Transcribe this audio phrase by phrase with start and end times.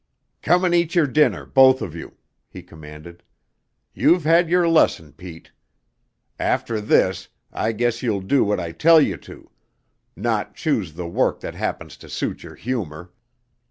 [0.41, 2.15] "Come and eat your dinner, both of you,"
[2.49, 3.21] he commanded.
[3.93, 5.51] "You've had your lesson, Pete.
[6.39, 9.51] After this, I guess you'll do what I tell you to
[10.15, 13.11] not choose the work that happens to suit your humor.